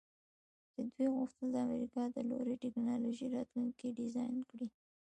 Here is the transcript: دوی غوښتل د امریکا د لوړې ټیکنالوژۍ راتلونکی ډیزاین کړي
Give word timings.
دوی 0.93 1.07
غوښتل 1.15 1.47
د 1.51 1.57
امریکا 1.67 2.01
د 2.09 2.17
لوړې 2.29 2.55
ټیکنالوژۍ 2.63 3.27
راتلونکی 3.37 3.95
ډیزاین 3.99 4.37
کړي 4.49 4.67